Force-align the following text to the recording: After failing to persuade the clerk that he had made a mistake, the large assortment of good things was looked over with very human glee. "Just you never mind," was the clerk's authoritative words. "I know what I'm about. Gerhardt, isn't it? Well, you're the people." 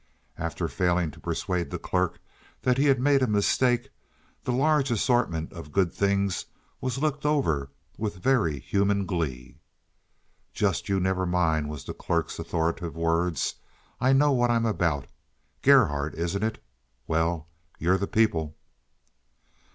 After 0.39 0.67
failing 0.67 1.11
to 1.11 1.19
persuade 1.19 1.69
the 1.69 1.77
clerk 1.77 2.17
that 2.63 2.79
he 2.79 2.85
had 2.85 2.99
made 2.99 3.21
a 3.21 3.27
mistake, 3.27 3.89
the 4.45 4.51
large 4.51 4.89
assortment 4.89 5.53
of 5.53 5.71
good 5.71 5.93
things 5.93 6.45
was 6.81 6.97
looked 6.97 7.23
over 7.23 7.69
with 7.99 8.15
very 8.15 8.57
human 8.59 9.05
glee. 9.05 9.59
"Just 10.53 10.89
you 10.89 10.99
never 10.99 11.27
mind," 11.27 11.69
was 11.69 11.83
the 11.83 11.93
clerk's 11.93 12.39
authoritative 12.39 12.95
words. 12.95 13.57
"I 13.99 14.11
know 14.11 14.31
what 14.31 14.49
I'm 14.49 14.65
about. 14.65 15.05
Gerhardt, 15.61 16.15
isn't 16.15 16.41
it? 16.41 16.57
Well, 17.05 17.45
you're 17.77 17.99
the 17.99 18.07
people." 18.07 18.55